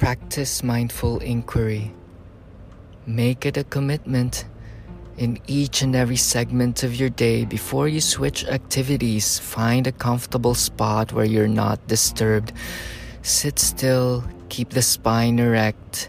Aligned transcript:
Practice 0.00 0.62
mindful 0.64 1.18
inquiry. 1.18 1.92
Make 3.04 3.44
it 3.44 3.58
a 3.58 3.64
commitment 3.64 4.46
in 5.18 5.38
each 5.46 5.82
and 5.82 5.94
every 5.94 6.16
segment 6.16 6.82
of 6.82 6.94
your 6.94 7.10
day 7.10 7.44
before 7.44 7.86
you 7.86 8.00
switch 8.00 8.46
activities. 8.46 9.38
Find 9.38 9.86
a 9.86 9.92
comfortable 9.92 10.54
spot 10.54 11.12
where 11.12 11.26
you're 11.26 11.48
not 11.48 11.86
disturbed. 11.86 12.54
Sit 13.20 13.58
still, 13.58 14.24
keep 14.48 14.70
the 14.70 14.80
spine 14.80 15.38
erect, 15.38 16.08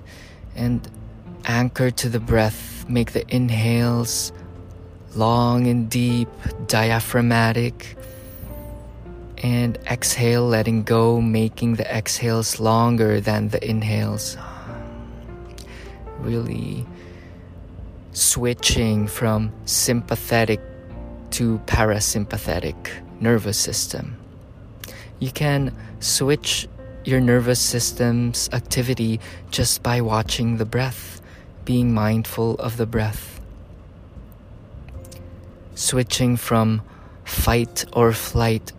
and 0.55 0.89
anchor 1.43 1.91
to 1.91 2.07
the 2.07 2.21
breath. 2.21 2.87
Make 2.87 3.11
the 3.11 3.25
inhales 3.27 4.31
long 5.17 5.67
and 5.67 5.89
deep, 5.89 6.29
diaphragmatic 6.67 7.97
and 9.41 9.77
exhale, 9.89 10.47
letting 10.47 10.83
go, 10.83 11.19
making 11.19 11.75
the 11.75 11.95
exhales 11.95 12.59
longer 12.59 13.19
than 13.19 13.49
the 13.49 13.67
inhales. 13.67 14.37
Really 16.19 16.85
switching 18.13 19.07
from 19.07 19.51
sympathetic 19.65 20.59
to 21.31 21.59
parasympathetic 21.65 22.75
nervous 23.19 23.57
system. 23.57 24.17
You 25.19 25.31
can 25.31 25.75
switch 25.99 26.67
your 27.03 27.19
nervous 27.19 27.59
system's 27.59 28.49
activity 28.53 29.19
just 29.49 29.81
by 29.81 30.01
watching 30.01 30.57
the 30.57 30.65
breath, 30.65 31.21
being 31.65 31.93
mindful 31.93 32.55
of 32.55 32.77
the 32.77 32.85
breath. 32.85 33.39
Switching 35.73 36.37
from 36.37 36.81
fight 37.23 37.85
or 37.93 38.11
flight 38.11 38.71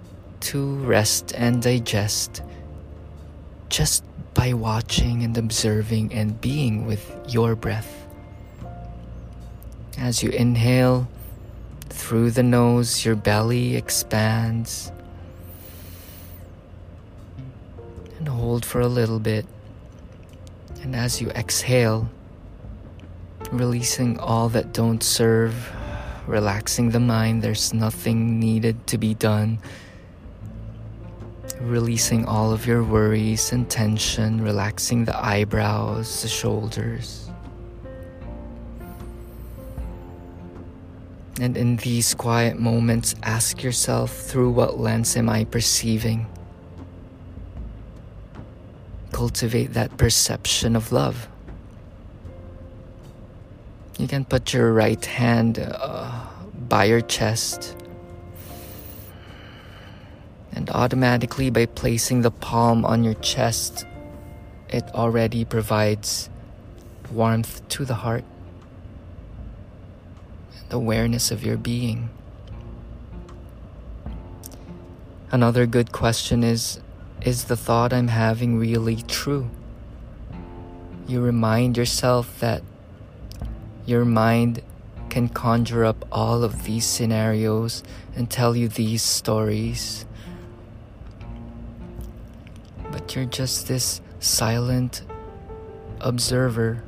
to 0.42 0.76
rest 0.84 1.32
and 1.36 1.62
digest 1.62 2.42
just 3.68 4.04
by 4.34 4.52
watching 4.52 5.22
and 5.22 5.36
observing 5.38 6.12
and 6.12 6.40
being 6.40 6.86
with 6.86 7.14
your 7.28 7.54
breath. 7.54 8.06
As 9.96 10.22
you 10.22 10.30
inhale 10.30 11.08
through 11.88 12.32
the 12.32 12.42
nose, 12.42 13.04
your 13.04 13.14
belly 13.14 13.76
expands. 13.76 14.90
And 18.18 18.28
hold 18.28 18.64
for 18.64 18.80
a 18.80 18.88
little 18.88 19.20
bit. 19.20 19.46
And 20.82 20.96
as 20.96 21.20
you 21.20 21.30
exhale, 21.30 22.10
releasing 23.52 24.18
all 24.18 24.48
that 24.50 24.72
don't 24.72 25.02
serve, 25.02 25.70
relaxing 26.26 26.90
the 26.90 27.00
mind, 27.00 27.42
there's 27.42 27.72
nothing 27.72 28.40
needed 28.40 28.86
to 28.88 28.98
be 28.98 29.14
done 29.14 29.58
releasing 31.62 32.26
all 32.26 32.52
of 32.52 32.66
your 32.66 32.82
worries 32.82 33.52
and 33.52 33.68
tension, 33.70 34.42
relaxing 34.42 35.04
the 35.04 35.16
eyebrows, 35.16 36.22
the 36.22 36.28
shoulders. 36.28 37.30
And 41.40 41.56
in 41.56 41.76
these 41.76 42.14
quiet 42.14 42.58
moments, 42.58 43.14
ask 43.22 43.62
yourself 43.62 44.14
through 44.14 44.50
what 44.50 44.78
lens 44.78 45.16
am 45.16 45.28
I 45.28 45.44
perceiving? 45.44 46.26
Cultivate 49.12 49.72
that 49.72 49.96
perception 49.96 50.76
of 50.76 50.92
love. 50.92 51.28
You 53.98 54.08
can 54.08 54.24
put 54.24 54.52
your 54.52 54.72
right 54.72 55.04
hand 55.04 55.58
uh, 55.58 56.26
by 56.68 56.84
your 56.84 57.00
chest 57.00 57.76
and 60.52 60.70
automatically 60.70 61.50
by 61.50 61.66
placing 61.66 62.22
the 62.22 62.30
palm 62.30 62.84
on 62.84 63.04
your 63.04 63.14
chest, 63.14 63.86
it 64.68 64.84
already 64.94 65.44
provides 65.44 66.28
warmth 67.10 67.66
to 67.68 67.84
the 67.84 67.94
heart 67.94 68.24
and 70.58 70.72
awareness 70.72 71.30
of 71.30 71.44
your 71.44 71.56
being. 71.56 72.10
Another 75.30 75.66
good 75.66 75.92
question 75.92 76.44
is 76.44 76.80
Is 77.22 77.44
the 77.44 77.56
thought 77.56 77.92
I'm 77.92 78.08
having 78.08 78.58
really 78.58 78.96
true? 79.08 79.50
You 81.06 81.20
remind 81.20 81.76
yourself 81.76 82.38
that 82.40 82.62
your 83.86 84.04
mind 84.04 84.62
can 85.08 85.28
conjure 85.28 85.84
up 85.84 86.06
all 86.12 86.44
of 86.44 86.64
these 86.64 86.86
scenarios 86.86 87.82
and 88.14 88.30
tell 88.30 88.56
you 88.56 88.68
these 88.68 89.02
stories 89.02 90.06
you're 93.14 93.24
just 93.24 93.68
this 93.68 94.00
silent 94.20 95.02
observer 96.00 96.82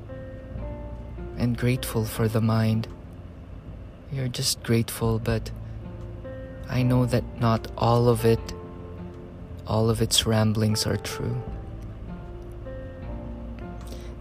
and 1.37 1.57
grateful 1.57 2.05
for 2.05 2.29
the 2.29 2.41
mind. 2.41 2.89
You're 4.13 4.29
just 4.29 4.63
grateful, 4.63 5.19
but 5.19 5.51
I 6.69 6.83
know 6.83 7.07
that 7.07 7.25
not 7.41 7.71
all 7.77 8.09
of 8.09 8.25
it, 8.25 8.41
all 9.67 9.91
of 9.91 10.01
its 10.01 10.27
ramblings 10.27 10.87
are 10.87 10.97
true. 10.97 11.43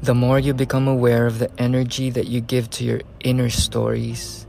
The 0.01 0.13
more 0.13 0.39
you 0.39 0.53
become 0.53 0.87
aware 0.87 1.25
of 1.25 1.39
the 1.39 1.49
energy 1.57 2.09
that 2.09 2.27
you 2.27 2.41
give 2.41 2.69
to 2.71 2.83
your 2.83 3.01
inner 3.21 3.49
stories, 3.49 4.45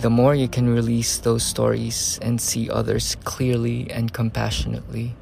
the 0.00 0.10
more 0.10 0.34
you 0.34 0.48
can 0.48 0.68
release 0.68 1.18
those 1.18 1.44
stories 1.44 2.18
and 2.20 2.40
see 2.40 2.68
others 2.68 3.16
clearly 3.22 3.88
and 3.90 4.12
compassionately. 4.12 5.14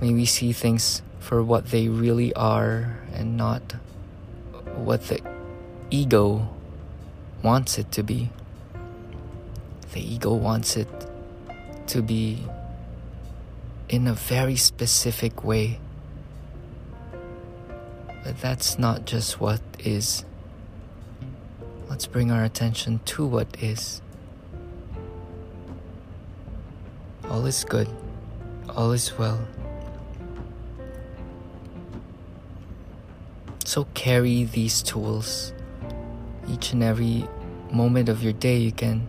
May 0.00 0.12
we 0.12 0.26
see 0.26 0.52
things 0.52 1.02
for 1.20 1.42
what 1.42 1.66
they 1.66 1.88
really 1.88 2.34
are 2.34 2.98
and 3.14 3.36
not 3.36 3.62
what 4.76 5.08
the 5.08 5.20
ego 5.90 6.48
wants 7.42 7.78
it 7.78 7.90
to 7.92 8.02
be. 8.02 8.30
The 9.92 10.00
ego 10.00 10.34
wants 10.34 10.76
it 10.76 10.88
to 11.88 12.02
be 12.02 12.44
in 13.88 14.06
a 14.06 14.12
very 14.12 14.56
specific 14.56 15.44
way. 15.44 15.78
But 18.22 18.40
that's 18.40 18.78
not 18.78 19.06
just 19.06 19.40
what 19.40 19.60
is. 19.78 20.24
Let's 21.88 22.06
bring 22.06 22.30
our 22.30 22.44
attention 22.44 23.00
to 23.06 23.24
what 23.24 23.46
is. 23.62 24.02
All 27.30 27.46
is 27.46 27.64
good, 27.64 27.88
all 28.68 28.92
is 28.92 29.16
well. 29.16 29.38
So 33.66 33.88
carry 33.94 34.44
these 34.44 34.80
tools. 34.80 35.52
Each 36.48 36.72
and 36.72 36.84
every 36.84 37.26
moment 37.72 38.08
of 38.08 38.22
your 38.22 38.32
day, 38.32 38.58
you 38.58 38.70
can 38.70 39.08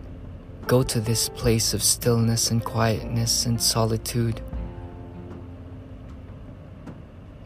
go 0.66 0.82
to 0.82 1.00
this 1.00 1.28
place 1.28 1.72
of 1.72 1.80
stillness 1.80 2.50
and 2.50 2.64
quietness 2.64 3.46
and 3.46 3.62
solitude 3.62 4.40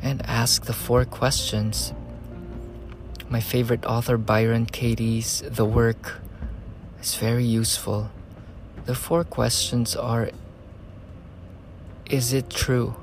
and 0.00 0.24
ask 0.24 0.64
the 0.64 0.72
four 0.72 1.04
questions. 1.04 1.92
My 3.28 3.40
favorite 3.40 3.84
author, 3.84 4.16
Byron 4.16 4.64
Katie's 4.64 5.42
The 5.42 5.66
Work, 5.66 6.22
is 7.02 7.14
very 7.14 7.44
useful. 7.44 8.10
The 8.86 8.94
four 8.94 9.22
questions 9.22 9.94
are 9.94 10.30
Is 12.08 12.32
it 12.32 12.48
true? 12.48 12.96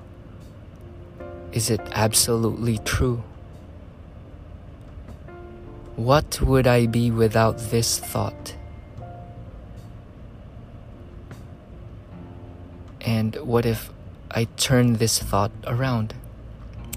Is 1.51 1.69
it 1.69 1.81
absolutely 1.91 2.79
true? 2.79 3.23
What 5.99 6.39
would 6.39 6.65
I 6.65 6.85
be 6.85 7.11
without 7.11 7.59
this 7.75 7.99
thought? 7.99 8.55
And 13.01 13.35
what 13.43 13.65
if 13.65 13.91
I 14.31 14.45
turn 14.55 14.93
this 14.93 15.19
thought 15.19 15.51
around? 15.67 16.13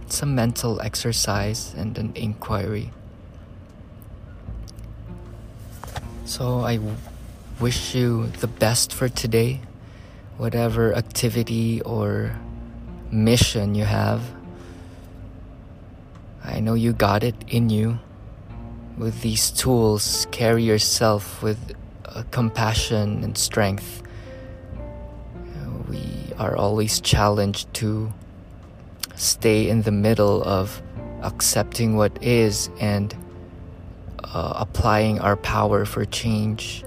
It's 0.03 0.23
a 0.23 0.27
mental 0.27 0.81
exercise 0.81 1.75
and 1.77 1.99
an 1.99 2.13
inquiry. 2.15 2.93
So 6.25 6.61
I 6.61 6.79
wish 7.59 7.97
you 7.97 8.29
the 8.39 8.47
best 8.47 8.93
for 8.93 9.09
today, 9.09 9.63
whatever 10.39 10.95
activity 10.95 11.83
or 11.83 12.39
mission 13.11 13.75
you 13.75 13.85
have. 13.85 14.23
I 16.45 16.61
know 16.61 16.75
you 16.75 16.93
got 16.93 17.25
it 17.25 17.35
in 17.49 17.69
you 17.69 17.99
with 18.99 19.21
these 19.23 19.51
tools, 19.51 20.27
carry 20.31 20.63
yourself 20.63 21.43
with 21.43 21.75
uh, 22.05 22.23
compassion 22.31 23.25
and 23.25 23.37
strength. 23.37 24.03
We 25.89 26.33
are 26.39 26.57
always 26.57 27.01
challenged 27.01 27.73
to 27.75 28.13
stay 29.15 29.69
in 29.69 29.83
the 29.83 29.93
middle 29.93 30.43
of 30.43 30.81
accepting 31.23 31.97
what 31.97 32.23
is 32.23 32.71
and 32.81 33.15
uh, 34.25 34.55
applying 34.57 35.21
our 35.21 35.37
power 35.37 35.85
for 35.85 36.05
change. 36.05 36.85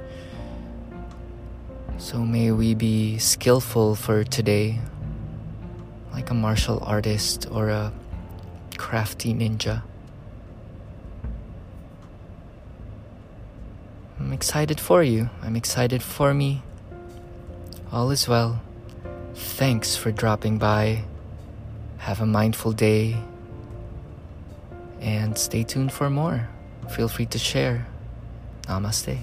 So 1.97 2.19
may 2.19 2.51
we 2.51 2.73
be 2.75 3.17
skillful 3.19 3.95
for 3.95 4.23
today. 4.23 4.79
like 6.15 6.29
a 6.29 6.33
martial 6.33 6.79
artist 6.81 7.45
or 7.51 7.67
a 7.67 7.91
crafty 8.77 9.33
ninja. 9.33 9.83
I'm 14.25 14.33
excited 14.33 14.79
for 14.79 15.03
you. 15.03 15.29
I'm 15.43 15.55
excited 15.55 16.01
for 16.01 16.33
me. 16.33 16.63
All 17.91 18.09
is 18.09 18.27
well. 18.27 18.59
Thanks 19.35 19.95
for 19.95 20.11
dropping 20.11 20.57
by. 20.57 21.03
Have 21.99 22.21
a 22.21 22.25
mindful 22.25 22.71
day. 22.71 23.17
And 24.99 25.37
stay 25.37 25.63
tuned 25.63 25.91
for 25.91 26.09
more. 26.09 26.49
Feel 26.89 27.07
free 27.07 27.27
to 27.27 27.37
share. 27.37 27.85
Namaste. 28.63 29.19